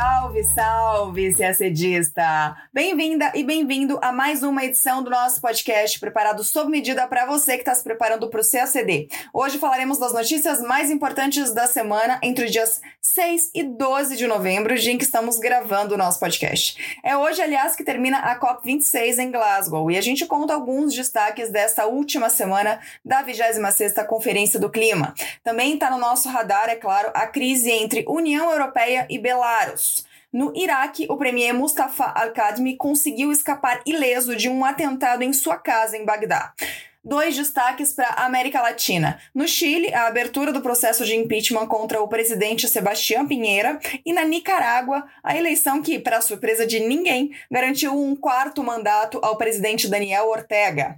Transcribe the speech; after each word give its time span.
Salve, 0.00 0.44
salve, 0.44 1.34
CACDista! 1.34 2.56
Bem-vinda 2.72 3.32
e 3.34 3.44
bem-vindo 3.44 3.98
a 4.00 4.10
mais 4.10 4.42
uma 4.42 4.64
edição 4.64 5.02
do 5.02 5.10
nosso 5.10 5.42
podcast 5.42 6.00
preparado 6.00 6.42
sob 6.42 6.70
medida 6.70 7.06
para 7.06 7.26
você 7.26 7.52
que 7.52 7.60
está 7.60 7.74
se 7.74 7.84
preparando 7.84 8.30
para 8.30 8.40
o 8.40 8.50
CACD. 8.50 9.10
Hoje 9.34 9.58
falaremos 9.58 9.98
das 9.98 10.14
notícias 10.14 10.62
mais 10.62 10.90
importantes 10.90 11.52
da 11.52 11.66
semana 11.66 12.18
entre 12.22 12.46
os 12.46 12.50
dias 12.50 12.80
6 13.02 13.50
e 13.54 13.62
12 13.62 14.16
de 14.16 14.26
novembro, 14.26 14.78
dia 14.78 14.92
em 14.92 14.96
que 14.96 15.04
estamos 15.04 15.38
gravando 15.38 15.94
o 15.94 15.98
nosso 15.98 16.18
podcast. 16.18 16.98
É 17.04 17.14
hoje, 17.14 17.42
aliás, 17.42 17.76
que 17.76 17.84
termina 17.84 18.20
a 18.20 18.40
COP26 18.40 19.18
em 19.18 19.30
Glasgow 19.30 19.90
e 19.90 19.98
a 19.98 20.00
gente 20.00 20.24
conta 20.24 20.54
alguns 20.54 20.94
destaques 20.94 21.50
desta 21.50 21.84
última 21.86 22.30
semana 22.30 22.80
da 23.04 23.22
26ª 23.22 24.06
Conferência 24.06 24.58
do 24.58 24.70
Clima. 24.70 25.12
Também 25.44 25.74
está 25.74 25.90
no 25.90 25.98
nosso 25.98 26.30
radar, 26.30 26.70
é 26.70 26.76
claro, 26.76 27.10
a 27.12 27.26
crise 27.26 27.70
entre 27.70 28.02
União 28.08 28.50
Europeia 28.50 29.06
e 29.10 29.18
Belarus. 29.18 29.89
No 30.32 30.52
Iraque, 30.54 31.06
o 31.10 31.16
premier 31.16 31.52
Mustafa 31.52 32.12
al-Kadhimi 32.14 32.76
conseguiu 32.76 33.32
escapar 33.32 33.80
ileso 33.84 34.36
de 34.36 34.48
um 34.48 34.64
atentado 34.64 35.24
em 35.24 35.32
sua 35.32 35.56
casa 35.56 35.96
em 35.96 36.04
Bagdá. 36.04 36.54
Dois 37.02 37.34
destaques 37.34 37.94
para 37.94 38.06
a 38.08 38.26
América 38.26 38.60
Latina. 38.60 39.18
No 39.34 39.48
Chile, 39.48 39.92
a 39.92 40.06
abertura 40.06 40.52
do 40.52 40.60
processo 40.60 41.04
de 41.04 41.16
impeachment 41.16 41.66
contra 41.66 42.00
o 42.00 42.06
presidente 42.06 42.68
Sebastião 42.68 43.26
Pinheira. 43.26 43.80
E 44.06 44.12
na 44.12 44.22
Nicarágua, 44.22 45.04
a 45.24 45.36
eleição 45.36 45.82
que, 45.82 45.98
para 45.98 46.20
surpresa 46.20 46.64
de 46.64 46.78
ninguém, 46.78 47.32
garantiu 47.50 47.98
um 47.98 48.14
quarto 48.14 48.62
mandato 48.62 49.18
ao 49.22 49.36
presidente 49.36 49.88
Daniel 49.88 50.28
Ortega. 50.28 50.96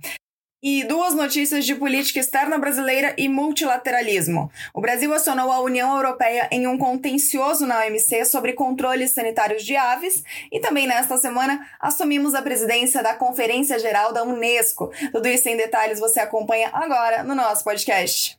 E 0.65 0.85
duas 0.85 1.13
notícias 1.13 1.67
de 1.67 1.75
política 1.75 2.21
externa 2.21 2.57
brasileira 2.57 3.17
e 3.19 3.29
multilateralismo. 3.29 4.49
O 4.73 4.81
Brasil 4.81 5.13
acionou 5.13 5.51
a 5.51 5.59
União 5.59 5.93
Europeia 5.97 6.49
em 6.53 6.69
um 6.69 6.79
contencioso 6.79 7.67
na 7.67 7.81
OMC 7.81 8.25
sobre 8.27 8.53
controles 8.53 9.11
sanitários 9.11 9.65
de 9.65 9.75
aves 9.75 10.23
e 10.53 10.61
também 10.61 10.87
nesta 10.87 11.17
semana 11.17 11.69
assumimos 11.81 12.33
a 12.33 12.43
presidência 12.43 13.03
da 13.03 13.13
Conferência 13.13 13.77
Geral 13.81 14.13
da 14.13 14.23
Unesco. 14.23 14.93
Tudo 15.11 15.27
isso 15.27 15.49
em 15.49 15.57
detalhes 15.57 15.99
você 15.99 16.21
acompanha 16.21 16.71
agora 16.73 17.25
no 17.25 17.35
nosso 17.35 17.65
podcast. 17.65 18.39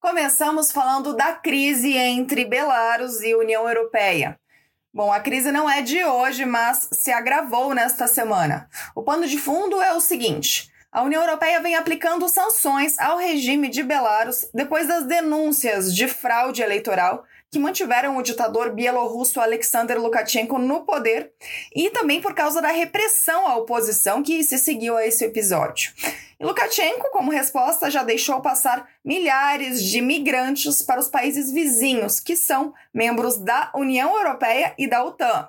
Começamos 0.00 0.70
falando 0.70 1.16
da 1.16 1.32
crise 1.32 1.96
entre 1.96 2.44
Belarus 2.44 3.22
e 3.22 3.34
União 3.34 3.68
Europeia. 3.68 4.38
Bom, 4.94 5.12
a 5.12 5.18
crise 5.18 5.50
não 5.50 5.68
é 5.68 5.82
de 5.82 6.04
hoje, 6.04 6.46
mas 6.46 6.88
se 6.92 7.10
agravou 7.10 7.74
nesta 7.74 8.06
semana. 8.06 8.68
O 8.94 9.02
pano 9.02 9.26
de 9.26 9.36
fundo 9.36 9.82
é 9.82 9.92
o 9.92 9.98
seguinte: 9.98 10.70
a 10.92 11.02
União 11.02 11.20
Europeia 11.20 11.60
vem 11.60 11.74
aplicando 11.74 12.28
sanções 12.28 12.96
ao 13.00 13.18
regime 13.18 13.68
de 13.68 13.82
Belarus 13.82 14.48
depois 14.54 14.86
das 14.86 15.04
denúncias 15.04 15.92
de 15.92 16.06
fraude 16.06 16.62
eleitoral 16.62 17.24
que 17.50 17.58
mantiveram 17.58 18.16
o 18.16 18.22
ditador 18.22 18.72
bielorrusso 18.72 19.40
Alexander 19.40 20.00
Lukashenko 20.00 20.60
no 20.60 20.84
poder 20.84 21.32
e 21.74 21.90
também 21.90 22.20
por 22.20 22.32
causa 22.32 22.62
da 22.62 22.70
repressão 22.70 23.48
à 23.48 23.56
oposição 23.56 24.22
que 24.22 24.44
se 24.44 24.58
seguiu 24.58 24.96
a 24.96 25.04
esse 25.04 25.24
episódio. 25.24 25.92
Lukashenko, 26.44 27.10
como 27.10 27.30
resposta, 27.30 27.90
já 27.90 28.02
deixou 28.02 28.38
passar 28.42 28.86
milhares 29.02 29.82
de 29.82 30.02
migrantes 30.02 30.82
para 30.82 31.00
os 31.00 31.08
países 31.08 31.50
vizinhos, 31.50 32.20
que 32.20 32.36
são 32.36 32.74
membros 32.92 33.38
da 33.38 33.72
União 33.74 34.14
Europeia 34.14 34.74
e 34.76 34.86
da 34.86 35.02
OTAN. 35.02 35.48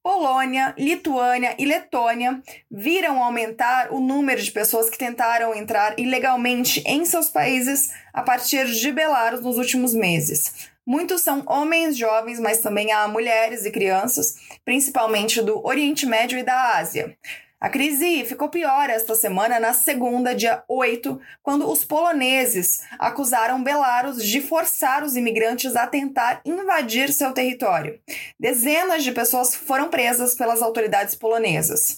Polônia, 0.00 0.76
Lituânia 0.78 1.56
e 1.58 1.66
Letônia 1.66 2.40
viram 2.70 3.20
aumentar 3.20 3.92
o 3.92 3.98
número 3.98 4.40
de 4.40 4.52
pessoas 4.52 4.88
que 4.88 4.96
tentaram 4.96 5.52
entrar 5.52 5.98
ilegalmente 5.98 6.84
em 6.86 7.04
seus 7.04 7.28
países 7.28 7.90
a 8.14 8.22
partir 8.22 8.64
de 8.66 8.92
Belarus 8.92 9.40
nos 9.40 9.58
últimos 9.58 9.92
meses. 9.92 10.70
Muitos 10.86 11.20
são 11.20 11.42
homens 11.46 11.98
jovens, 11.98 12.38
mas 12.38 12.60
também 12.60 12.92
há 12.92 13.08
mulheres 13.08 13.66
e 13.66 13.72
crianças, 13.72 14.36
principalmente 14.64 15.42
do 15.42 15.66
Oriente 15.66 16.06
Médio 16.06 16.38
e 16.38 16.44
da 16.44 16.78
Ásia. 16.78 17.18
A 17.60 17.68
crise 17.68 18.24
ficou 18.24 18.48
pior 18.48 18.88
esta 18.88 19.16
semana, 19.16 19.58
na 19.58 19.72
segunda, 19.72 20.32
dia 20.32 20.62
8, 20.68 21.20
quando 21.42 21.68
os 21.68 21.84
poloneses 21.84 22.82
acusaram 22.96 23.64
Belarus 23.64 24.24
de 24.24 24.40
forçar 24.40 25.02
os 25.02 25.16
imigrantes 25.16 25.74
a 25.74 25.84
tentar 25.84 26.40
invadir 26.44 27.12
seu 27.12 27.32
território. 27.32 27.98
Dezenas 28.38 29.02
de 29.02 29.10
pessoas 29.10 29.56
foram 29.56 29.90
presas 29.90 30.36
pelas 30.36 30.62
autoridades 30.62 31.16
polonesas. 31.16 31.96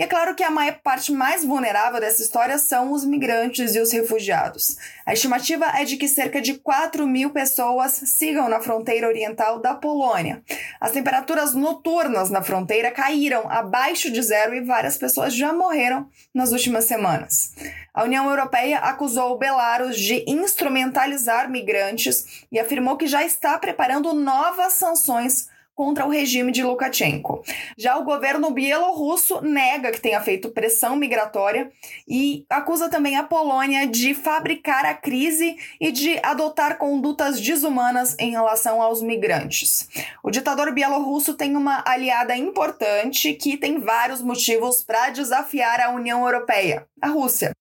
E 0.00 0.02
é 0.02 0.06
claro 0.06 0.34
que 0.34 0.42
a 0.42 0.50
maior 0.50 0.78
parte 0.82 1.12
mais 1.12 1.44
vulnerável 1.44 2.00
dessa 2.00 2.22
história 2.22 2.56
são 2.56 2.90
os 2.90 3.04
migrantes 3.04 3.74
e 3.74 3.80
os 3.80 3.92
refugiados. 3.92 4.78
A 5.04 5.12
estimativa 5.12 5.66
é 5.78 5.84
de 5.84 5.98
que 5.98 6.08
cerca 6.08 6.40
de 6.40 6.54
4 6.54 7.06
mil 7.06 7.28
pessoas 7.28 8.00
sigam 8.06 8.48
na 8.48 8.62
fronteira 8.62 9.06
oriental 9.06 9.60
da 9.60 9.74
Polônia. 9.74 10.42
As 10.80 10.92
temperaturas 10.92 11.52
noturnas 11.52 12.30
na 12.30 12.40
fronteira 12.40 12.90
caíram 12.90 13.46
abaixo 13.50 14.10
de 14.10 14.22
zero 14.22 14.54
e 14.54 14.62
várias 14.62 14.96
pessoas 14.96 15.34
já 15.34 15.52
morreram 15.52 16.08
nas 16.32 16.50
últimas 16.50 16.86
semanas. 16.86 17.52
A 17.92 18.02
União 18.02 18.26
Europeia 18.26 18.78
acusou 18.78 19.36
Belarus 19.36 19.98
de 19.98 20.24
instrumentalizar 20.26 21.50
migrantes 21.50 22.46
e 22.50 22.58
afirmou 22.58 22.96
que 22.96 23.06
já 23.06 23.22
está 23.22 23.58
preparando 23.58 24.14
novas 24.14 24.72
sanções 24.72 25.50
contra 25.80 26.04
o 26.04 26.10
regime 26.10 26.52
de 26.52 26.62
Lukashenko. 26.62 27.42
Já 27.78 27.96
o 27.96 28.04
governo 28.04 28.50
bielorrusso 28.50 29.40
nega 29.40 29.90
que 29.90 29.98
tenha 29.98 30.20
feito 30.20 30.50
pressão 30.50 30.94
migratória 30.94 31.72
e 32.06 32.44
acusa 32.50 32.90
também 32.90 33.16
a 33.16 33.22
Polônia 33.22 33.86
de 33.86 34.12
fabricar 34.12 34.84
a 34.84 34.92
crise 34.92 35.56
e 35.80 35.90
de 35.90 36.20
adotar 36.22 36.76
condutas 36.76 37.40
desumanas 37.40 38.14
em 38.18 38.32
relação 38.32 38.82
aos 38.82 39.00
migrantes. 39.00 39.88
O 40.22 40.30
ditador 40.30 40.70
bielorrusso 40.70 41.32
tem 41.32 41.56
uma 41.56 41.82
aliada 41.86 42.36
importante 42.36 43.32
que 43.32 43.56
tem 43.56 43.80
vários 43.80 44.20
motivos 44.20 44.82
para 44.82 45.08
desafiar 45.08 45.80
a 45.80 45.92
União 45.92 46.26
Europeia, 46.26 46.86
a 47.00 47.08
Rússia. 47.08 47.52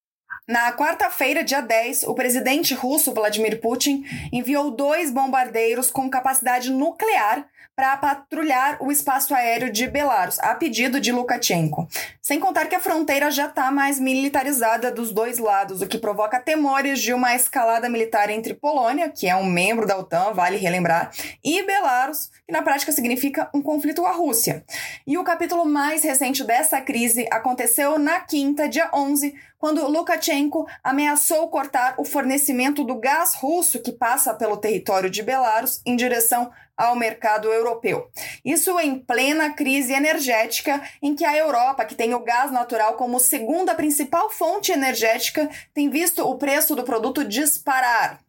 Na 0.49 0.71
quarta-feira, 0.71 1.43
dia 1.43 1.61
10, 1.61 2.05
o 2.05 2.15
presidente 2.15 2.73
russo 2.73 3.13
Vladimir 3.13 3.61
Putin 3.61 4.03
enviou 4.33 4.71
dois 4.71 5.11
bombardeiros 5.11 5.91
com 5.91 6.09
capacidade 6.09 6.71
nuclear 6.71 7.45
para 7.75 7.95
patrulhar 7.95 8.77
o 8.81 8.91
espaço 8.91 9.33
aéreo 9.35 9.71
de 9.71 9.87
Belarus, 9.87 10.39
a 10.39 10.55
pedido 10.55 10.99
de 10.99 11.11
Lukashenko. 11.11 11.87
Sem 12.19 12.39
contar 12.39 12.65
que 12.65 12.75
a 12.75 12.79
fronteira 12.79 13.29
já 13.29 13.45
está 13.45 13.71
mais 13.71 13.99
militarizada 13.99 14.91
dos 14.91 15.13
dois 15.13 15.37
lados, 15.37 15.83
o 15.83 15.87
que 15.87 15.99
provoca 15.99 16.39
temores 16.39 16.99
de 16.99 17.13
uma 17.13 17.35
escalada 17.35 17.87
militar 17.87 18.31
entre 18.31 18.55
Polônia, 18.55 19.07
que 19.07 19.29
é 19.29 19.35
um 19.35 19.45
membro 19.45 19.85
da 19.85 19.97
OTAN, 19.97 20.33
vale 20.33 20.57
relembrar, 20.57 21.11
e 21.43 21.61
Belarus, 21.61 22.31
que 22.45 22.51
na 22.51 22.63
prática 22.63 22.91
significa 22.91 23.49
um 23.53 23.61
conflito 23.61 24.01
com 24.01 24.07
a 24.07 24.13
Rússia. 24.13 24.65
E 25.05 25.15
o 25.15 25.23
capítulo 25.23 25.63
mais 25.63 26.03
recente 26.03 26.43
dessa 26.43 26.81
crise 26.81 27.27
aconteceu 27.31 27.99
na 27.99 28.19
quinta, 28.19 28.67
dia 28.67 28.89
11, 28.93 29.33
quando 29.59 29.85
Lukashenko 29.87 30.65
ameaçou 30.83 31.49
cortar 31.49 31.95
o 31.97 32.05
fornecimento 32.05 32.83
do 32.83 32.95
gás 32.95 33.35
russo 33.35 33.79
que 33.81 33.91
passa 33.91 34.33
pelo 34.33 34.57
território 34.57 35.09
de 35.09 35.21
Belarus 35.21 35.81
em 35.85 35.95
direção 35.95 36.49
ao 36.77 36.95
mercado 36.95 37.49
europeu. 37.49 38.09
Isso 38.43 38.79
em 38.79 38.97
plena 38.97 39.51
crise 39.51 39.91
energética, 39.91 40.81
em 41.01 41.13
que 41.13 41.25
a 41.25 41.35
Europa, 41.35 41.83
que 41.83 41.93
tem 41.93 42.13
o 42.13 42.23
gás 42.23 42.51
natural 42.51 42.93
como 42.93 43.19
segunda 43.19 43.75
principal 43.75 44.29
fonte 44.29 44.71
energética, 44.71 45.49
tem 45.73 45.89
visto 45.89 46.25
o 46.25 46.37
preço 46.37 46.75
do 46.75 46.83
produto 46.83 47.25
disparar. 47.25 48.21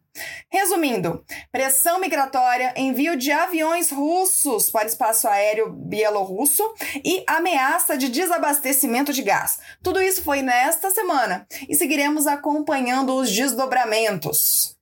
Resumindo, 0.49 1.23
pressão 1.51 1.99
migratória, 1.99 2.73
envio 2.75 3.15
de 3.15 3.31
aviões 3.31 3.89
russos 3.89 4.69
para 4.69 4.85
o 4.85 4.89
espaço 4.89 5.27
aéreo 5.27 5.71
bielorrusso 5.71 6.63
e 7.03 7.23
ameaça 7.25 7.97
de 7.97 8.09
desabastecimento 8.09 9.13
de 9.13 9.21
gás. 9.21 9.59
Tudo 9.81 10.01
isso 10.01 10.23
foi 10.23 10.41
nesta 10.41 10.89
semana 10.89 11.47
e 11.69 11.75
seguiremos 11.75 12.27
acompanhando 12.27 13.15
os 13.15 13.31
desdobramentos. 13.31 14.75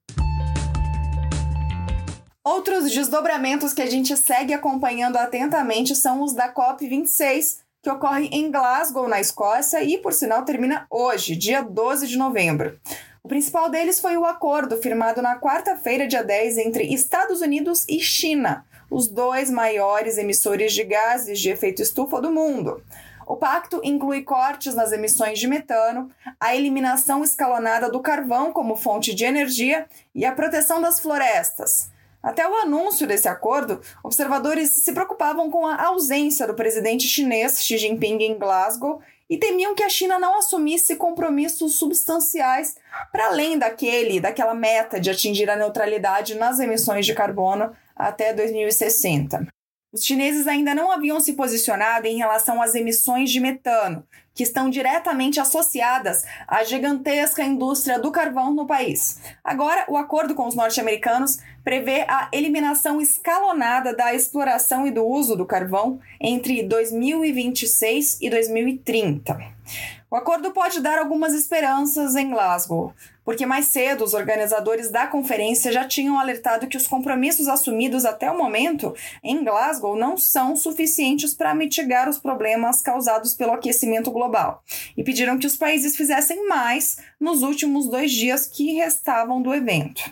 Outros 2.44 2.92
desdobramentos 2.92 3.74
que 3.74 3.82
a 3.82 3.90
gente 3.90 4.18
segue 4.18 4.54
acompanhando 4.54 5.18
atentamente 5.18 5.96
são 5.96 6.24
os 6.24 6.34
da 6.34 6.52
COP26, 6.52 7.60
que 7.84 7.90
ocorre 7.90 8.28
em 8.32 8.50
Glasgow, 8.50 9.08
na 9.08 9.20
Escócia, 9.20 9.84
e 9.84 10.00
por 10.00 10.14
sinal 10.14 10.44
termina 10.44 10.88
hoje, 10.90 11.36
dia 11.36 11.62
12 11.62 12.08
de 12.08 12.18
novembro. 12.18 12.80
O 13.22 13.28
principal 13.28 13.70
deles 13.70 14.00
foi 14.00 14.16
o 14.16 14.26
acordo 14.26 14.78
firmado 14.78 15.22
na 15.22 15.38
quarta-feira, 15.38 16.08
dia 16.08 16.24
10, 16.24 16.58
entre 16.58 16.94
Estados 16.94 17.42
Unidos 17.42 17.86
e 17.88 18.00
China, 18.00 18.66
os 18.90 19.08
dois 19.08 19.50
maiores 19.50 20.18
emissores 20.18 20.74
de 20.74 20.84
gases 20.86 21.40
de 21.40 21.50
efeito 21.50 21.82
estufa 21.82 22.22
do 22.22 22.32
mundo. 22.32 22.82
O 23.28 23.36
pacto 23.36 23.82
inclui 23.84 24.24
cortes 24.24 24.74
nas 24.74 24.92
emissões 24.92 25.38
de 25.38 25.48
metano, 25.48 26.10
a 26.40 26.56
eliminação 26.56 27.24
escalonada 27.24 27.92
do 27.92 28.00
carvão 28.00 28.54
como 28.54 28.78
fonte 28.78 29.14
de 29.14 29.26
energia 29.26 29.86
e 30.16 30.26
a 30.26 30.32
proteção 30.32 30.82
das 30.82 31.00
florestas. 31.00 31.92
Até 32.24 32.48
o 32.48 32.56
anúncio 32.56 33.06
desse 33.06 33.28
acordo, 33.28 33.82
observadores 34.04 34.84
se 34.84 34.94
preocupavam 34.94 35.52
com 35.52 35.68
a 35.68 35.86
ausência 35.86 36.48
do 36.48 36.54
presidente 36.54 37.08
chinês 37.08 37.64
Xi 37.64 37.78
Jinping 37.78 38.18
em 38.24 38.38
Glasgow 38.38 39.02
e 39.30 39.38
temiam 39.38 39.76
que 39.76 39.84
a 39.84 39.90
China 39.90 40.18
não 40.18 40.38
assumisse 40.38 40.96
compromissos 40.96 41.76
substanciais 41.76 42.76
para 43.12 43.28
além 43.28 43.58
daquele, 43.58 44.20
daquela 44.20 44.54
meta 44.54 45.00
de 45.00 45.10
atingir 45.10 45.50
a 45.50 45.56
neutralidade 45.56 46.36
nas 46.36 46.60
emissões 46.60 47.06
de 47.06 47.14
carbono 47.14 47.72
até 47.96 48.34
2060. 48.34 49.48
Os 49.92 50.04
chineses 50.04 50.46
ainda 50.46 50.76
não 50.76 50.92
haviam 50.92 51.20
se 51.20 51.34
posicionado 51.34 52.06
em 52.06 52.16
relação 52.16 52.62
às 52.62 52.76
emissões 52.76 53.32
de 53.32 53.40
metano, 53.40 54.06
que 54.36 54.44
estão 54.44 54.70
diretamente 54.70 55.40
associadas 55.40 56.24
à 56.48 56.64
gigantesca 56.64 57.44
indústria 57.44 57.98
do 57.98 58.12
carvão 58.12 58.54
no 58.54 58.68
país. 58.68 59.20
Agora, 59.44 59.86
o 59.88 59.98
acordo 59.98 60.36
com 60.36 60.48
os 60.48 60.54
norte-americanos 60.54 61.40
prevê 61.64 62.06
a 62.08 62.30
eliminação 62.32 63.02
escalonada 63.02 63.92
da 63.96 64.14
exploração 64.14 64.86
e 64.86 64.92
do 64.92 65.04
uso 65.04 65.36
do 65.36 65.46
carvão 65.46 66.00
entre 66.22 66.62
2026 66.62 68.20
e 68.22 68.30
2030. 68.30 69.40
O 70.12 70.16
acordo 70.16 70.52
pode 70.52 70.82
dar 70.82 71.00
algumas 71.00 71.34
esperanças 71.34 72.16
em 72.16 72.30
Glasgow, 72.30 72.94
porque 73.30 73.46
mais 73.46 73.68
cedo 73.68 74.04
os 74.04 74.16
organizadores 74.16 74.90
da 74.90 75.06
conferência 75.06 75.72
já 75.72 75.86
tinham 75.86 76.20
alertado 76.20 76.66
que 76.66 76.76
os 76.76 76.88
compromissos 76.88 77.48
assumidos 77.48 78.04
até 78.04 78.32
o 78.32 78.36
momento 78.36 78.92
em 79.24 79.44
Glasgow 79.44 79.96
não 79.96 80.18
são 80.18 80.56
suficientes 80.56 81.36
para 81.36 81.54
mitigar 81.54 82.10
os 82.10 82.18
problemas 82.18 82.82
causados 82.82 83.36
pelo 83.36 83.52
aquecimento 83.52 84.10
global 84.10 84.64
e 84.98 85.04
pediram 85.04 85.38
que 85.38 85.46
os 85.46 85.56
países 85.56 85.96
fizessem 85.96 86.48
mais 86.48 86.98
nos 87.20 87.44
últimos 87.44 87.88
dois 87.88 88.12
dias 88.12 88.48
que 88.48 88.74
restavam 88.74 89.40
do 89.40 89.54
evento. 89.54 90.12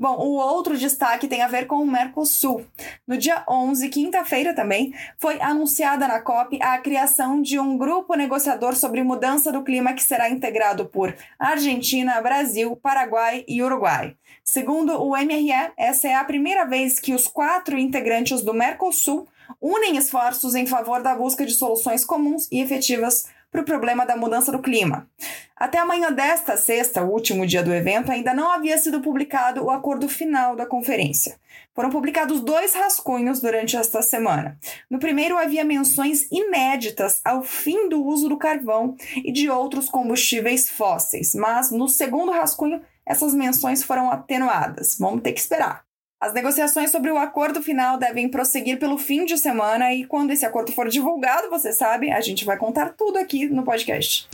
Bom, 0.00 0.16
o 0.16 0.36
outro 0.36 0.78
destaque 0.78 1.28
tem 1.28 1.42
a 1.42 1.46
ver 1.46 1.66
com 1.66 1.76
o 1.76 1.86
Mercosul. 1.86 2.64
No 3.06 3.18
dia 3.18 3.44
11, 3.46 3.86
quinta-feira 3.90 4.54
também, 4.54 4.94
foi 5.18 5.38
anunciada 5.42 6.08
na 6.08 6.18
COP 6.18 6.58
a 6.62 6.78
criação 6.78 7.42
de 7.42 7.58
um 7.58 7.76
grupo 7.76 8.14
negociador 8.14 8.74
sobre 8.74 9.02
mudança 9.02 9.52
do 9.52 9.62
clima 9.62 9.92
que 9.92 10.02
será 10.02 10.30
integrado 10.30 10.86
por 10.86 11.14
Argentina, 11.38 12.18
Brasil, 12.22 12.74
Paraguai 12.76 13.44
e 13.46 13.62
Uruguai. 13.62 14.16
Segundo 14.42 14.98
o 15.02 15.10
MRE, 15.14 15.72
essa 15.76 16.08
é 16.08 16.14
a 16.14 16.24
primeira 16.24 16.64
vez 16.64 16.98
que 16.98 17.12
os 17.12 17.28
quatro 17.28 17.78
integrantes 17.78 18.40
do 18.40 18.54
Mercosul 18.54 19.28
unem 19.60 19.98
esforços 19.98 20.54
em 20.54 20.66
favor 20.66 21.02
da 21.02 21.14
busca 21.14 21.44
de 21.44 21.52
soluções 21.52 22.06
comuns 22.06 22.48
e 22.50 22.62
efetivas 22.62 23.26
para 23.50 23.60
o 23.60 23.64
problema 23.64 24.06
da 24.06 24.16
mudança 24.16 24.52
do 24.52 24.60
clima. 24.60 25.08
Até 25.56 25.78
amanhã 25.78 26.12
desta 26.12 26.56
sexta, 26.56 27.02
o 27.02 27.10
último 27.10 27.46
dia 27.46 27.62
do 27.62 27.74
evento, 27.74 28.10
ainda 28.10 28.32
não 28.32 28.50
havia 28.50 28.78
sido 28.78 29.00
publicado 29.00 29.64
o 29.64 29.70
acordo 29.70 30.08
final 30.08 30.54
da 30.56 30.64
conferência. 30.64 31.38
Foram 31.74 31.90
publicados 31.90 32.40
dois 32.40 32.74
rascunhos 32.74 33.40
durante 33.40 33.76
esta 33.76 34.02
semana. 34.02 34.58
No 34.88 34.98
primeiro, 34.98 35.36
havia 35.36 35.64
menções 35.64 36.26
inéditas 36.30 37.20
ao 37.24 37.42
fim 37.42 37.88
do 37.88 38.02
uso 38.04 38.28
do 38.28 38.38
carvão 38.38 38.96
e 39.16 39.32
de 39.32 39.50
outros 39.50 39.88
combustíveis 39.88 40.70
fósseis, 40.70 41.34
mas 41.34 41.70
no 41.70 41.88
segundo 41.88 42.32
rascunho, 42.32 42.80
essas 43.04 43.34
menções 43.34 43.82
foram 43.82 44.10
atenuadas. 44.10 44.96
Vamos 44.98 45.22
ter 45.22 45.32
que 45.32 45.40
esperar. 45.40 45.89
As 46.20 46.34
negociações 46.34 46.90
sobre 46.90 47.10
o 47.10 47.16
acordo 47.16 47.62
final 47.62 47.96
devem 47.96 48.28
prosseguir 48.28 48.78
pelo 48.78 48.98
fim 48.98 49.24
de 49.24 49.38
semana 49.38 49.94
e 49.94 50.04
quando 50.04 50.32
esse 50.32 50.44
acordo 50.44 50.70
for 50.70 50.86
divulgado, 50.86 51.48
você 51.48 51.72
sabe, 51.72 52.10
a 52.10 52.20
gente 52.20 52.44
vai 52.44 52.58
contar 52.58 52.90
tudo 52.90 53.18
aqui 53.18 53.46
no 53.46 53.62
podcast. 53.62 54.28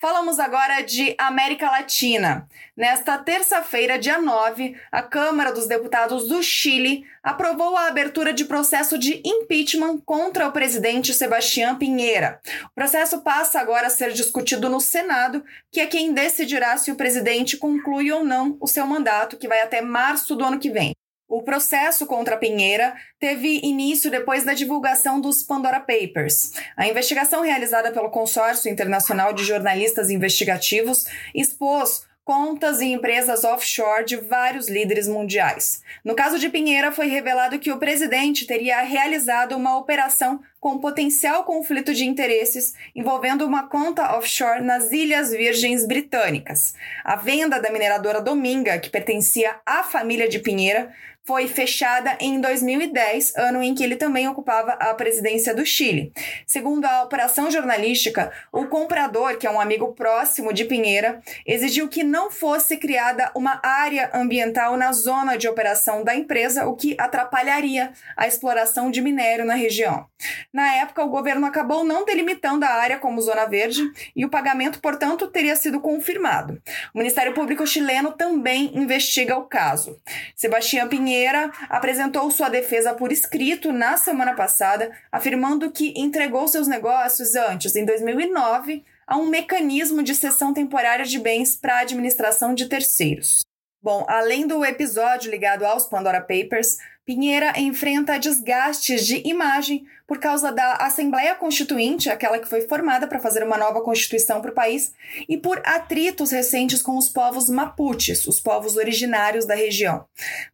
Falamos 0.00 0.40
agora 0.40 0.80
de 0.80 1.14
América 1.18 1.70
Latina. 1.70 2.48
Nesta 2.74 3.18
terça-feira, 3.18 3.98
dia 3.98 4.18
9, 4.18 4.74
a 4.90 5.02
Câmara 5.02 5.52
dos 5.52 5.66
Deputados 5.66 6.26
do 6.26 6.42
Chile 6.42 7.04
aprovou 7.22 7.76
a 7.76 7.86
abertura 7.86 8.32
de 8.32 8.46
processo 8.46 8.96
de 8.96 9.20
impeachment 9.22 9.98
contra 9.98 10.48
o 10.48 10.52
presidente 10.52 11.12
Sebastián 11.12 11.76
Pinheira. 11.76 12.40
O 12.64 12.74
processo 12.74 13.20
passa 13.20 13.60
agora 13.60 13.88
a 13.88 13.90
ser 13.90 14.12
discutido 14.12 14.70
no 14.70 14.80
Senado, 14.80 15.44
que 15.70 15.80
é 15.80 15.86
quem 15.86 16.14
decidirá 16.14 16.78
se 16.78 16.90
o 16.90 16.96
presidente 16.96 17.58
conclui 17.58 18.10
ou 18.10 18.24
não 18.24 18.56
o 18.58 18.66
seu 18.66 18.86
mandato, 18.86 19.36
que 19.36 19.48
vai 19.48 19.60
até 19.60 19.82
março 19.82 20.34
do 20.34 20.42
ano 20.42 20.58
que 20.58 20.70
vem. 20.70 20.94
O 21.30 21.44
processo 21.44 22.06
contra 22.06 22.36
Pinheira 22.36 22.92
teve 23.20 23.60
início 23.62 24.10
depois 24.10 24.42
da 24.42 24.52
divulgação 24.52 25.20
dos 25.20 25.44
Pandora 25.44 25.78
Papers. 25.78 26.54
A 26.76 26.88
investigação 26.88 27.42
realizada 27.42 27.92
pelo 27.92 28.10
Consórcio 28.10 28.68
Internacional 28.68 29.32
de 29.32 29.44
Jornalistas 29.44 30.10
Investigativos 30.10 31.06
expôs 31.32 32.04
contas 32.24 32.80
e 32.80 32.86
empresas 32.86 33.44
offshore 33.44 34.04
de 34.04 34.16
vários 34.16 34.68
líderes 34.68 35.08
mundiais. 35.08 35.82
No 36.04 36.14
caso 36.14 36.38
de 36.38 36.48
Pinheira, 36.48 36.92
foi 36.92 37.06
revelado 37.06 37.58
que 37.58 37.72
o 37.72 37.78
presidente 37.78 38.46
teria 38.46 38.80
realizado 38.82 39.56
uma 39.56 39.76
operação 39.78 40.40
com 40.60 40.78
potencial 40.78 41.44
conflito 41.44 41.94
de 41.94 42.04
interesses 42.04 42.74
envolvendo 42.94 43.46
uma 43.46 43.68
conta 43.68 44.16
offshore 44.16 44.62
nas 44.62 44.92
Ilhas 44.92 45.30
Virgens 45.30 45.86
Britânicas. 45.86 46.74
A 47.02 47.16
venda 47.16 47.58
da 47.58 47.70
mineradora 47.70 48.20
Dominga, 48.20 48.78
que 48.78 48.90
pertencia 48.90 49.58
à 49.64 49.82
família 49.82 50.28
de 50.28 50.38
Pinheira, 50.38 50.92
foi 51.24 51.46
fechada 51.46 52.16
em 52.18 52.40
2010, 52.40 53.36
ano 53.36 53.62
em 53.62 53.74
que 53.74 53.84
ele 53.84 53.96
também 53.96 54.26
ocupava 54.26 54.72
a 54.72 54.92
presidência 54.94 55.54
do 55.54 55.64
Chile. 55.64 56.12
Segundo 56.46 56.84
a 56.84 57.02
operação 57.02 57.50
jornalística, 57.50 58.32
o 58.52 58.66
comprador, 58.66 59.36
que 59.36 59.46
é 59.46 59.50
um 59.50 59.60
amigo 59.60 59.92
próximo 59.94 60.52
de 60.52 60.64
Pinheira, 60.64 61.20
exigiu 61.46 61.88
que 61.88 62.02
não 62.02 62.30
fosse 62.30 62.76
criada 62.76 63.30
uma 63.34 63.60
área 63.62 64.10
ambiental 64.14 64.76
na 64.76 64.92
zona 64.92 65.36
de 65.36 65.46
operação 65.46 66.02
da 66.02 66.14
empresa, 66.14 66.66
o 66.66 66.74
que 66.74 66.96
atrapalharia 66.98 67.92
a 68.16 68.26
exploração 68.26 68.90
de 68.90 69.00
minério 69.00 69.44
na 69.44 69.54
região. 69.54 70.06
Na 70.52 70.74
época, 70.76 71.04
o 71.04 71.10
governo 71.10 71.46
acabou 71.46 71.84
não 71.84 72.04
delimitando 72.04 72.64
a 72.64 72.70
área 72.70 72.98
como 72.98 73.20
zona 73.20 73.46
verde 73.46 73.82
e 74.16 74.24
o 74.24 74.30
pagamento, 74.30 74.80
portanto, 74.80 75.28
teria 75.28 75.54
sido 75.54 75.80
confirmado. 75.80 76.60
O 76.94 76.98
Ministério 76.98 77.34
Público 77.34 77.66
chileno 77.66 78.12
também 78.12 78.76
investiga 78.76 79.36
o 79.36 79.44
caso. 79.44 80.00
Sebastião 80.34 80.88
Pinheira 80.88 81.09
Pinheira 81.10 81.50
apresentou 81.68 82.30
sua 82.30 82.48
defesa 82.48 82.94
por 82.94 83.10
escrito 83.10 83.72
na 83.72 83.96
semana 83.96 84.32
passada, 84.32 84.92
afirmando 85.10 85.72
que 85.72 85.92
entregou 85.96 86.46
seus 86.46 86.68
negócios 86.68 87.34
antes, 87.34 87.74
em 87.74 87.84
2009, 87.84 88.84
a 89.08 89.16
um 89.16 89.26
mecanismo 89.26 90.04
de 90.04 90.14
cessão 90.14 90.54
temporária 90.54 91.04
de 91.04 91.18
bens 91.18 91.56
para 91.56 91.78
a 91.78 91.80
administração 91.80 92.54
de 92.54 92.66
terceiros. 92.66 93.40
Bom, 93.82 94.04
além 94.08 94.46
do 94.46 94.64
episódio 94.64 95.32
ligado 95.32 95.64
aos 95.64 95.84
Pandora 95.84 96.20
Papers, 96.20 96.78
Pinheira 97.10 97.58
enfrenta 97.58 98.20
desgastes 98.20 99.04
de 99.04 99.20
imagem 99.28 99.84
por 100.06 100.20
causa 100.20 100.52
da 100.52 100.74
Assembleia 100.74 101.34
Constituinte, 101.34 102.08
aquela 102.08 102.38
que 102.38 102.48
foi 102.48 102.60
formada 102.60 103.04
para 103.04 103.18
fazer 103.18 103.42
uma 103.42 103.58
nova 103.58 103.80
constituição 103.80 104.40
para 104.40 104.52
o 104.52 104.54
país, 104.54 104.94
e 105.28 105.36
por 105.36 105.60
atritos 105.64 106.30
recentes 106.30 106.80
com 106.80 106.96
os 106.96 107.08
povos 107.08 107.50
mapuches, 107.50 108.28
os 108.28 108.38
povos 108.38 108.76
originários 108.76 109.44
da 109.44 109.56
região. 109.56 110.04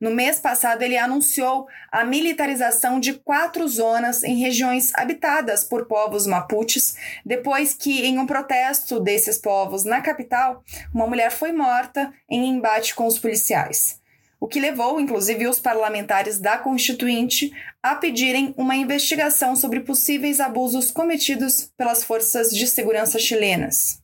No 0.01 0.11
mês 0.11 0.41
passado, 0.41 0.81
ele 0.81 0.97
anunciou 0.97 1.67
a 1.93 2.07
militarização 2.07 2.99
de 2.99 3.13
quatro 3.13 3.69
zonas 3.69 4.25
em 4.25 4.37
regiões 4.37 4.95
habitadas 4.95 5.63
por 5.63 5.85
povos 5.85 6.27
mapuches, 6.27 6.97
depois 7.23 7.75
que, 7.75 8.07
em 8.07 8.19
um 8.19 8.25
protesto 8.25 8.99
desses 8.99 9.37
povos 9.37 9.85
na 9.85 10.01
capital, 10.01 10.65
uma 10.95 11.07
mulher 11.07 11.31
foi 11.31 11.53
morta 11.53 12.15
em 12.31 12.49
embate 12.49 12.95
com 12.95 13.07
os 13.07 13.19
policiais 13.19 14.01
o 14.41 14.47
que 14.47 14.61
levou, 14.61 15.01
inclusive, 15.01 15.47
os 15.47 15.59
parlamentares 15.59 16.39
da 16.39 16.59
Constituinte 16.59 17.53
a 17.83 17.95
pedirem 17.95 18.55
uma 18.57 18.77
investigação 18.77 19.57
sobre 19.57 19.81
possíveis 19.81 20.41
abusos 20.41 20.91
cometidos 20.91 21.71
pelas 21.77 22.05
forças 22.05 22.51
de 22.51 22.67
segurança 22.67 23.19
chilenas. 23.19 24.03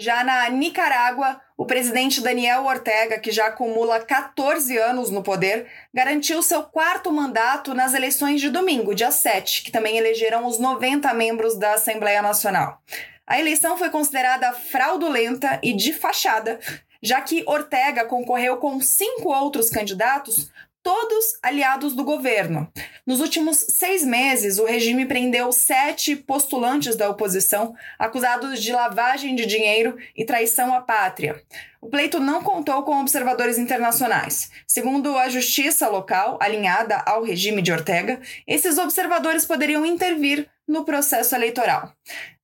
Já 0.00 0.22
na 0.22 0.48
Nicarágua, 0.48 1.40
o 1.56 1.66
presidente 1.66 2.20
Daniel 2.20 2.64
Ortega, 2.66 3.18
que 3.18 3.32
já 3.32 3.46
acumula 3.46 3.98
14 3.98 4.78
anos 4.78 5.10
no 5.10 5.24
poder, 5.24 5.66
garantiu 5.92 6.40
seu 6.40 6.62
quarto 6.62 7.10
mandato 7.10 7.74
nas 7.74 7.94
eleições 7.94 8.40
de 8.40 8.48
domingo, 8.48 8.94
dia 8.94 9.10
7, 9.10 9.64
que 9.64 9.72
também 9.72 9.98
elegeram 9.98 10.46
os 10.46 10.60
90 10.60 11.12
membros 11.14 11.58
da 11.58 11.74
Assembleia 11.74 12.22
Nacional. 12.22 12.80
A 13.26 13.40
eleição 13.40 13.76
foi 13.76 13.90
considerada 13.90 14.52
fraudulenta 14.52 15.58
e 15.62 15.72
de 15.72 15.92
fachada 15.92 16.60
já 17.02 17.20
que 17.20 17.44
Ortega 17.46 18.04
concorreu 18.04 18.56
com 18.58 18.80
cinco 18.80 19.32
outros 19.32 19.70
candidatos, 19.70 20.50
todos 20.82 21.38
aliados 21.42 21.94
do 21.94 22.04
governo. 22.04 22.70
Nos 23.06 23.20
últimos 23.20 23.58
seis 23.58 24.04
meses, 24.04 24.58
o 24.58 24.64
regime 24.64 25.04
prendeu 25.06 25.52
sete 25.52 26.16
postulantes 26.16 26.96
da 26.96 27.10
oposição 27.10 27.74
acusados 27.98 28.62
de 28.62 28.72
lavagem 28.72 29.34
de 29.34 29.44
dinheiro 29.44 29.98
e 30.16 30.24
traição 30.24 30.72
à 30.72 30.80
pátria. 30.80 31.42
O 31.80 31.88
pleito 31.88 32.18
não 32.18 32.42
contou 32.42 32.82
com 32.82 33.00
observadores 33.00 33.56
internacionais. 33.56 34.50
Segundo 34.66 35.16
a 35.16 35.28
justiça 35.28 35.88
local, 35.88 36.36
alinhada 36.40 36.96
ao 37.06 37.22
regime 37.22 37.62
de 37.62 37.70
Ortega, 37.70 38.20
esses 38.46 38.78
observadores 38.78 39.44
poderiam 39.44 39.86
intervir 39.86 40.48
no 40.66 40.84
processo 40.84 41.34
eleitoral. 41.34 41.94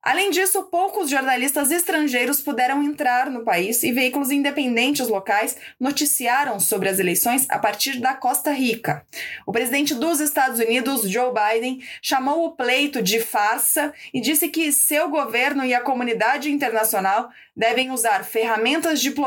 Além 0.04 0.30
disso, 0.30 0.64
poucos 0.64 1.08
jornalistas 1.08 1.70
estrangeiros 1.70 2.38
puderam 2.42 2.82
entrar 2.82 3.30
no 3.30 3.42
país 3.42 3.82
e 3.82 3.90
veículos 3.90 4.30
independentes 4.30 5.08
locais 5.08 5.56
noticiaram 5.80 6.60
sobre 6.60 6.90
as 6.90 6.98
eleições 6.98 7.46
a 7.48 7.58
partir 7.58 8.00
da 8.00 8.12
Costa 8.12 8.52
Rica. 8.52 9.02
O 9.46 9.52
presidente 9.52 9.94
dos 9.94 10.20
Estados 10.20 10.60
Unidos, 10.60 11.08
Joe 11.08 11.32
Biden, 11.32 11.82
chamou 12.02 12.44
o 12.44 12.50
pleito 12.50 13.00
de 13.00 13.18
farsa 13.18 13.94
e 14.12 14.20
disse 14.20 14.48
que 14.48 14.70
seu 14.72 15.08
governo 15.08 15.64
e 15.64 15.72
a 15.72 15.80
comunidade 15.80 16.52
internacional 16.52 17.30
devem 17.56 17.90
usar 17.90 18.24
ferramentas 18.24 19.00
diplomáticas 19.00 19.23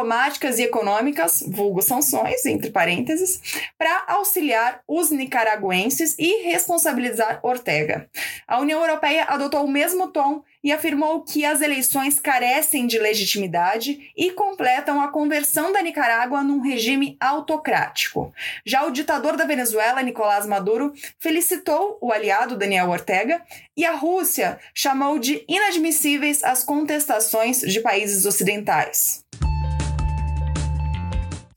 e 0.60 0.64
econômicas, 0.64 1.44
vulgo 1.48 1.82
sanções, 1.82 2.46
entre 2.46 2.70
parênteses, 2.70 3.42
para 3.78 4.06
auxiliar 4.08 4.82
os 4.88 5.12
nicaragüenses 5.12 6.16
e 6.18 6.44
responsabilizar 6.44 7.40
Ortega. 7.44 8.10
A 8.48 8.60
União 8.60 8.82
Europeia 8.82 9.26
adotou 9.26 9.66
o 9.66 9.72
mesmo 9.72 10.08
tom 10.10 10.44
e 10.64 10.72
afirmou 10.72 11.22
que 11.22 11.46
as 11.46 11.62
eleições 11.62 12.20
carecem 12.20 12.88
de 12.88 13.00
legitimidade 13.00 14.12
e 14.18 14.32
completam 14.32 15.02
a 15.02 15.08
conversão 15.08 15.72
da 15.72 15.82
Nicarágua 15.82 16.44
num 16.44 16.60
regime 16.60 17.16
autocrático. 17.20 18.34
Já 18.66 18.86
o 18.86 18.92
ditador 18.92 19.38
da 19.38 19.46
Venezuela, 19.46 20.02
Nicolás 20.02 20.46
Maduro, 20.46 20.94
felicitou 21.20 21.98
o 22.02 22.12
aliado 22.12 22.58
Daniel 22.58 22.90
Ortega 22.90 23.42
e 23.76 23.86
a 23.86 23.94
Rússia 23.96 24.60
chamou 24.74 25.20
de 25.20 25.44
inadmissíveis 25.48 26.44
as 26.44 26.64
contestações 26.64 27.62
de 27.62 27.80
países 27.80 28.26
ocidentais. 28.26 29.24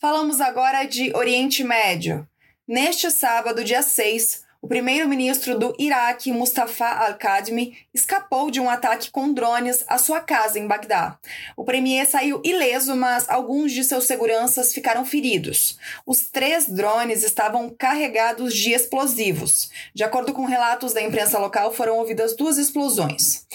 Falamos 0.01 0.41
agora 0.41 0.85
de 0.85 1.15
Oriente 1.15 1.63
Médio. 1.63 2.27
Neste 2.67 3.11
sábado, 3.11 3.63
dia 3.63 3.83
6, 3.83 4.45
o 4.63 4.67
primeiro-ministro 4.67 5.59
do 5.59 5.77
Iraque, 5.79 6.33
Mustafa 6.33 6.87
al-Kadhimi, 6.87 7.77
escapou 7.93 8.51
de 8.51 8.59
um 8.59 8.71
ataque 8.71 9.11
com 9.11 9.31
drones 9.31 9.85
à 9.87 9.99
sua 9.99 10.23
casa 10.23 10.59
em 10.59 10.67
Bagdá. 10.67 11.19
O 11.55 11.67
premier 11.67 12.07
saiu 12.07 12.41
ileso, 12.43 12.97
mas 12.97 13.29
alguns 13.29 13.73
de 13.73 13.85
seus 13.85 14.05
seguranças 14.05 14.73
ficaram 14.73 15.05
feridos. 15.05 15.79
Os 16.07 16.31
três 16.31 16.67
drones 16.67 17.23
estavam 17.23 17.69
carregados 17.69 18.55
de 18.55 18.73
explosivos. 18.73 19.71
De 19.95 20.03
acordo 20.03 20.33
com 20.33 20.47
relatos 20.47 20.95
da 20.95 21.03
imprensa 21.03 21.39
local, 21.39 21.75
foram 21.75 21.99
ouvidas 21.99 22.35
duas 22.35 22.57
explosões. 22.57 23.47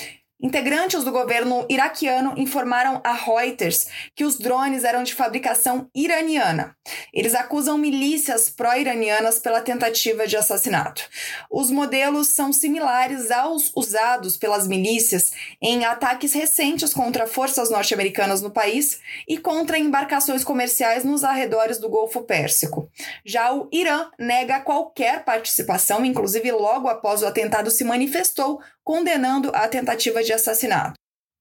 Integrantes 0.41 1.05
do 1.05 1.13
governo 1.13 1.65
iraquiano 1.69 2.33
informaram 2.35 2.99
a 3.05 3.13
Reuters 3.13 3.87
que 4.13 4.25
os 4.25 4.37
drones 4.37 4.83
eram 4.83 5.01
de 5.01 5.13
fabricação 5.13 5.89
iraniana. 5.95 6.75
Eles 7.13 7.33
acusam 7.33 7.77
milícias 7.77 8.49
pró-iranianas 8.49 9.39
pela 9.39 9.61
tentativa 9.61 10.27
de 10.27 10.35
assassinato. 10.35 11.01
Os 11.49 11.71
modelos 11.71 12.27
são 12.27 12.51
similares 12.51 13.31
aos 13.31 13.71
usados 13.73 14.35
pelas 14.35 14.67
milícias 14.67 15.31
em 15.61 15.85
ataques 15.85 16.33
recentes 16.33 16.93
contra 16.93 17.27
forças 17.27 17.69
norte-americanas 17.69 18.41
no 18.41 18.51
país 18.51 18.99
e 19.25 19.37
contra 19.37 19.79
embarcações 19.79 20.43
comerciais 20.43 21.05
nos 21.05 21.23
arredores 21.23 21.77
do 21.77 21.87
Golfo 21.87 22.23
Pérsico. 22.23 22.89
Já 23.23 23.53
o 23.53 23.69
Irã 23.71 24.09
nega 24.19 24.59
qualquer 24.59 25.23
participação, 25.23 26.03
inclusive 26.03 26.51
logo 26.51 26.89
após 26.89 27.21
o 27.21 27.25
atentado 27.25 27.71
se 27.71 27.85
manifestou 27.85 28.59
condenando 28.85 29.51
a 29.53 29.67
tentativa 29.67 30.21
de 30.21 30.31
assassinato. 30.31 30.93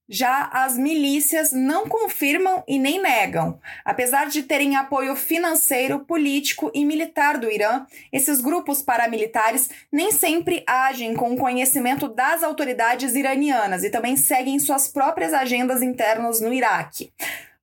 Já 0.07 0.49
as 0.53 0.77
milícias 0.77 1.51
não 1.51 1.89
confirmam 1.89 2.63
e 2.67 2.77
nem 2.77 3.01
negam. 3.01 3.59
Apesar 3.83 4.27
de 4.27 4.43
terem 4.43 4.75
apoio 4.75 5.15
financeiro, 5.15 6.01
político 6.01 6.71
e 6.75 6.85
militar 6.85 7.39
do 7.39 7.51
Irã, 7.51 7.87
esses 8.13 8.39
grupos 8.39 8.83
paramilitares 8.83 9.67
nem 9.91 10.11
sempre 10.11 10.63
agem 10.67 11.15
com 11.15 11.33
o 11.33 11.37
conhecimento 11.37 12.07
das 12.07 12.43
autoridades 12.43 13.15
iranianas 13.15 13.83
e 13.83 13.89
também 13.89 14.15
seguem 14.15 14.59
suas 14.59 14.87
próprias 14.87 15.33
agendas 15.33 15.81
internas 15.81 16.39
no 16.39 16.53
Iraque. 16.53 17.11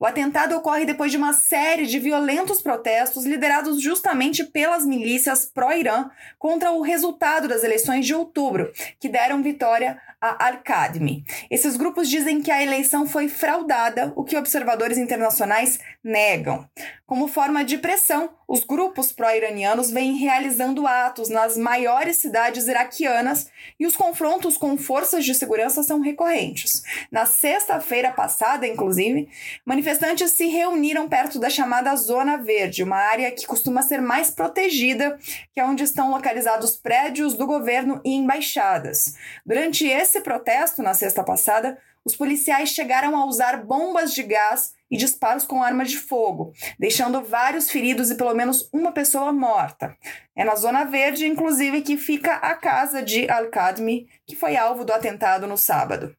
O 0.02 0.04
atentado 0.04 0.56
ocorre 0.56 0.84
depois 0.84 1.12
de 1.12 1.16
uma 1.16 1.32
série 1.32 1.86
de 1.86 2.00
violentos 2.00 2.60
protestos 2.60 3.24
liderados 3.24 3.80
justamente 3.80 4.42
pelas 4.42 4.84
milícias 4.84 5.44
pró-Irã 5.44 6.10
contra 6.40 6.72
o 6.72 6.82
resultado 6.82 7.46
das 7.46 7.62
eleições 7.62 8.04
de 8.04 8.12
outubro, 8.12 8.72
que 8.98 9.08
deram 9.08 9.44
vitória 9.44 9.96
a 10.22 10.46
Al-Qadmi. 10.46 11.24
Esses 11.50 11.76
grupos 11.76 12.08
dizem 12.08 12.40
que 12.40 12.52
a 12.52 12.62
eleição 12.62 13.08
foi 13.08 13.28
fraudada, 13.28 14.12
o 14.14 14.22
que 14.22 14.36
observadores 14.36 14.96
internacionais 14.96 15.80
negam. 16.02 16.64
Como 17.04 17.28
forma 17.28 17.64
de 17.64 17.76
pressão, 17.76 18.30
os 18.48 18.64
grupos 18.64 19.12
pró-iranianos 19.12 19.90
vêm 19.90 20.16
realizando 20.16 20.86
atos 20.86 21.28
nas 21.28 21.56
maiores 21.56 22.16
cidades 22.18 22.66
iraquianas 22.68 23.50
e 23.78 23.86
os 23.86 23.96
confrontos 23.96 24.56
com 24.56 24.76
forças 24.76 25.24
de 25.24 25.34
segurança 25.34 25.82
são 25.82 26.00
recorrentes. 26.00 26.82
Na 27.10 27.26
sexta-feira 27.26 28.10
passada, 28.12 28.66
inclusive, 28.66 29.28
manifestantes 29.64 30.32
se 30.32 30.46
reuniram 30.46 31.08
perto 31.08 31.38
da 31.38 31.50
chamada 31.50 31.94
Zona 31.96 32.36
Verde, 32.36 32.82
uma 32.82 32.96
área 32.96 33.30
que 33.30 33.46
costuma 33.46 33.82
ser 33.82 34.00
mais 34.00 34.30
protegida, 34.30 35.18
que 35.52 35.60
é 35.60 35.64
onde 35.64 35.82
estão 35.82 36.10
localizados 36.10 36.76
prédios 36.76 37.34
do 37.34 37.46
governo 37.46 38.00
e 38.04 38.14
embaixadas. 38.14 39.14
Durante 39.44 39.86
esse 39.86 40.11
Nesse 40.12 40.24
protesto, 40.24 40.82
na 40.82 40.92
sexta 40.92 41.24
passada, 41.24 41.78
os 42.04 42.14
policiais 42.14 42.68
chegaram 42.68 43.16
a 43.16 43.24
usar 43.24 43.64
bombas 43.64 44.12
de 44.12 44.22
gás 44.22 44.74
e 44.90 44.96
disparos 44.98 45.46
com 45.46 45.62
arma 45.62 45.86
de 45.86 45.96
fogo, 45.96 46.52
deixando 46.78 47.22
vários 47.22 47.70
feridos 47.70 48.10
e 48.10 48.14
pelo 48.14 48.34
menos 48.34 48.68
uma 48.74 48.92
pessoa 48.92 49.32
morta. 49.32 49.96
É 50.36 50.44
na 50.44 50.54
Zona 50.54 50.84
Verde, 50.84 51.26
inclusive, 51.26 51.80
que 51.80 51.96
fica 51.96 52.34
a 52.34 52.54
casa 52.54 53.02
de 53.02 53.26
Al-Qadmi, 53.26 54.06
que 54.26 54.36
foi 54.36 54.54
alvo 54.54 54.84
do 54.84 54.92
atentado 54.92 55.46
no 55.46 55.56
sábado. 55.56 56.14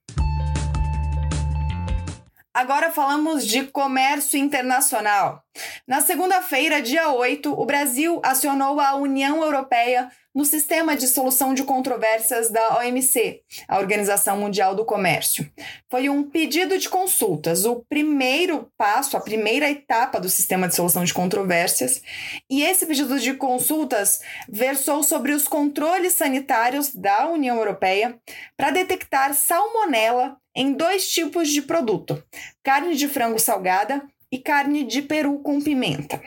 Agora 2.52 2.92
falamos 2.92 3.46
de 3.46 3.66
comércio 3.66 4.40
internacional. 4.40 5.44
Na 5.88 6.02
segunda-feira, 6.02 6.82
dia 6.82 7.12
8, 7.12 7.52
o 7.52 7.66
Brasil 7.66 8.20
acionou 8.24 8.80
a 8.80 8.96
União 8.96 9.44
Europeia 9.44 10.10
no 10.34 10.46
sistema 10.46 10.96
de 10.96 11.08
solução 11.08 11.54
de 11.54 11.64
controvérsias 11.64 12.50
da 12.50 12.80
OMC, 12.80 13.42
a 13.68 13.78
Organização 13.78 14.38
Mundial 14.38 14.76
do 14.76 14.86
Comércio. 14.86 15.50
Foi 15.90 16.10
um 16.10 16.24
pedido 16.24 16.78
de 16.78 16.90
consultas, 16.90 17.66
o 17.66 17.86
primeiro 17.88 18.68
passo, 18.78 19.16
a 19.16 19.22
primeira 19.22 19.70
etapa 19.70 20.20
do 20.20 20.30
sistema 20.30 20.68
de 20.68 20.76
solução 20.76 21.04
de 21.04 21.14
controvérsias, 21.14 22.02
e 22.50 22.64
esse 22.64 22.86
pedido 22.86 23.20
de 23.20 23.34
consultas 23.36 24.22
versou 24.50 25.04
sobre 25.04 25.34
os 25.34 25.48
controles 25.48 26.14
sanitários 26.14 26.94
da 26.94 27.30
União 27.30 27.58
Europeia 27.58 28.20
para 28.58 28.72
detectar 28.72 29.34
salmonela 29.34 30.38
em 30.56 30.74
dois 30.74 31.10
tipos 31.10 31.50
de 31.50 31.62
produto: 31.62 32.24
carne 32.64 32.96
de 32.96 33.08
frango 33.08 33.40
salgada 33.40 34.04
e 34.34 34.40
carne 34.40 34.84
de 34.84 35.04
peru 35.04 35.38
com 35.38 35.62
pimenta. 35.62 36.20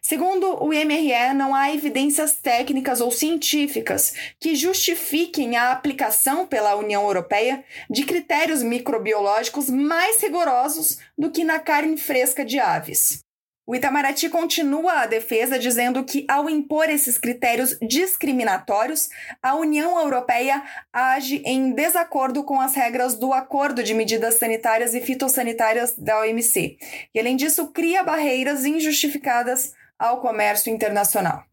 Segundo 0.00 0.60
o 0.60 0.70
MRE, 0.70 1.32
não 1.32 1.54
há 1.54 1.72
evidências 1.72 2.32
técnicas 2.32 3.00
ou 3.00 3.12
científicas 3.12 4.14
que 4.40 4.56
justifiquem 4.56 5.56
a 5.56 5.70
aplicação 5.70 6.44
pela 6.44 6.74
União 6.74 7.04
Europeia 7.04 7.64
de 7.88 8.02
critérios 8.02 8.64
microbiológicos 8.64 9.70
mais 9.70 10.20
rigorosos 10.20 10.98
do 11.16 11.30
que 11.30 11.44
na 11.44 11.60
carne 11.60 11.96
fresca 11.96 12.44
de 12.44 12.58
aves. 12.58 13.22
O 13.64 13.76
Itamaraty 13.76 14.28
continua 14.28 15.02
a 15.02 15.06
defesa 15.06 15.56
dizendo 15.56 16.02
que, 16.04 16.26
ao 16.28 16.50
impor 16.50 16.90
esses 16.90 17.16
critérios 17.16 17.78
discriminatórios, 17.80 19.08
a 19.40 19.54
União 19.54 20.00
Europeia 20.00 20.60
age 20.92 21.40
em 21.44 21.70
desacordo 21.72 22.42
com 22.42 22.60
as 22.60 22.74
regras 22.74 23.14
do 23.14 23.32
Acordo 23.32 23.82
de 23.82 23.94
Medidas 23.94 24.34
Sanitárias 24.34 24.94
e 24.94 25.00
Fitossanitárias 25.00 25.94
da 25.96 26.20
OMC. 26.20 26.76
E, 27.14 27.20
além 27.20 27.36
disso, 27.36 27.68
cria 27.68 28.02
barreiras 28.02 28.64
injustificadas 28.64 29.72
ao 29.96 30.20
comércio 30.20 30.72
internacional. 30.72 31.44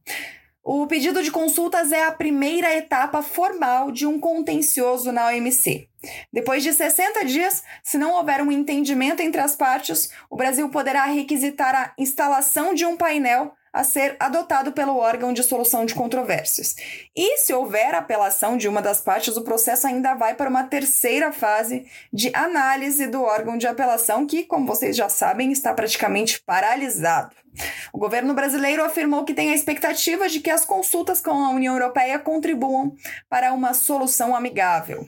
O 0.64 0.86
pedido 0.88 1.24
de 1.24 1.32
consultas 1.32 1.92
é 1.92 2.04
a 2.04 2.12
primeira 2.12 2.76
etapa 2.76 3.22
formal 3.22 3.92
de 3.92 4.06
um 4.06 4.20
contencioso 4.20 5.12
na 5.12 5.28
OMC. 5.28 5.88
Depois 6.32 6.64
de 6.64 6.74
60 6.74 7.26
dias, 7.26 7.64
se 7.84 7.98
não 7.98 8.14
houver 8.14 8.42
um 8.42 8.52
entendimento 8.52 9.22
entre 9.22 9.42
as 9.42 9.56
partes, 9.56 10.12
o 10.30 10.36
Brasil 10.36 10.70
poderá 10.70 11.06
requisitar 11.06 11.76
a 11.76 11.94
instalação 11.98 12.74
de 12.74 12.86
um 12.86 12.96
painel 12.96 13.54
a 13.74 13.84
ser 13.84 14.16
adotado 14.20 14.72
pelo 14.72 14.98
órgão 14.98 15.34
de 15.34 15.44
solução 15.44 15.86
de 15.86 15.94
controvérsias. 15.94 16.76
E 17.16 17.38
se 17.38 17.54
houver 17.54 17.94
apelação 17.94 18.58
de 18.58 18.68
uma 18.68 18.82
das 18.82 19.02
partes, 19.02 19.38
o 19.38 19.44
processo 19.44 19.88
ainda 19.88 20.14
vai 20.16 20.36
para 20.36 20.50
uma 20.50 20.64
terceira 20.64 21.32
fase 21.32 21.86
de 22.12 22.32
análise 22.34 23.08
do 23.08 23.22
órgão 23.22 23.58
de 23.58 23.68
apelação, 23.68 24.26
que, 24.26 24.44
como 24.44 24.68
vocês 24.68 24.96
já 24.96 25.10
sabem, 25.10 25.52
está 25.52 25.74
praticamente 25.74 26.42
paralisado. 26.42 27.36
O 27.92 27.98
governo 27.98 28.34
brasileiro 28.34 28.84
afirmou 28.84 29.26
que 29.26 29.34
tem 29.34 29.52
a 29.52 29.56
expectativa 29.56 30.30
de 30.30 30.40
que 30.40 30.50
as 30.50 30.66
consultas 30.66 31.22
com 31.22 31.32
a 31.32 31.50
União 31.50 31.74
Europeia 31.74 32.20
contribuam 32.20 32.96
para 33.30 33.54
uma 33.54 33.74
solução 33.74 34.36
amigável. 34.36 35.08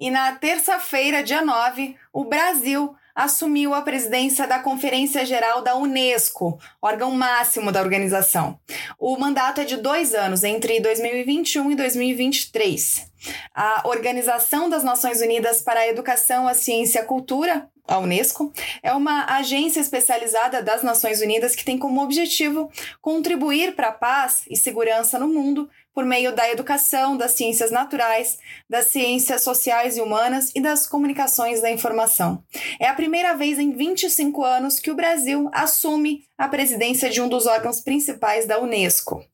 E 0.00 0.12
na 0.12 0.32
terça-feira, 0.32 1.24
dia 1.24 1.42
9, 1.42 1.96
o 2.12 2.24
Brasil 2.24 2.94
assumiu 3.18 3.74
a 3.74 3.82
presidência 3.82 4.46
da 4.46 4.60
Conferência 4.60 5.26
Geral 5.26 5.60
da 5.60 5.74
Unesco, 5.74 6.56
órgão 6.80 7.10
máximo 7.10 7.72
da 7.72 7.80
organização. 7.80 8.60
O 8.96 9.18
mandato 9.18 9.60
é 9.60 9.64
de 9.64 9.76
dois 9.76 10.14
anos, 10.14 10.44
entre 10.44 10.78
2021 10.78 11.72
e 11.72 11.74
2023. 11.74 13.10
A 13.52 13.82
Organização 13.88 14.70
das 14.70 14.84
Nações 14.84 15.20
Unidas 15.20 15.60
para 15.60 15.80
a 15.80 15.88
Educação, 15.88 16.46
a 16.46 16.54
Ciência 16.54 17.00
e 17.00 17.02
a 17.02 17.04
Cultura, 17.04 17.68
a 17.88 17.98
Unesco, 17.98 18.52
é 18.82 18.92
uma 18.92 19.24
agência 19.24 19.80
especializada 19.80 20.62
das 20.62 20.82
Nações 20.82 21.20
Unidas 21.20 21.56
que 21.56 21.64
tem 21.64 21.78
como 21.78 22.02
objetivo 22.02 22.70
contribuir 23.00 23.74
para 23.74 23.88
a 23.88 23.92
paz 23.92 24.42
e 24.48 24.56
segurança 24.56 25.18
no 25.18 25.26
mundo 25.26 25.68
por 25.98 26.04
meio 26.04 26.32
da 26.32 26.48
educação, 26.48 27.16
das 27.16 27.32
ciências 27.32 27.72
naturais, 27.72 28.38
das 28.70 28.86
ciências 28.86 29.42
sociais 29.42 29.96
e 29.96 30.00
humanas 30.00 30.52
e 30.54 30.60
das 30.60 30.86
comunicações 30.86 31.60
da 31.60 31.72
informação. 31.72 32.40
É 32.78 32.86
a 32.86 32.94
primeira 32.94 33.34
vez 33.34 33.58
em 33.58 33.72
25 33.72 34.44
anos 34.44 34.78
que 34.78 34.92
o 34.92 34.94
Brasil 34.94 35.50
assume 35.52 36.22
a 36.38 36.46
presidência 36.46 37.10
de 37.10 37.20
um 37.20 37.28
dos 37.28 37.46
órgãos 37.46 37.80
principais 37.80 38.46
da 38.46 38.60
Unesco. 38.60 39.24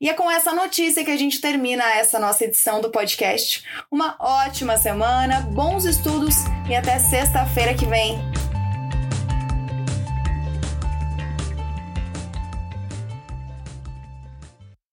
E 0.00 0.08
é 0.08 0.14
com 0.14 0.30
essa 0.30 0.52
notícia 0.52 1.04
que 1.04 1.10
a 1.10 1.16
gente 1.16 1.40
termina 1.40 1.92
essa 1.92 2.20
nossa 2.20 2.44
edição 2.44 2.80
do 2.80 2.90
podcast. 2.90 3.64
Uma 3.90 4.16
ótima 4.20 4.78
semana, 4.78 5.40
bons 5.40 5.84
estudos 5.84 6.36
e 6.70 6.74
até 6.76 7.00
sexta-feira 7.00 7.74
que 7.74 7.86
vem. 7.86 8.01
Bye. 8.02 8.41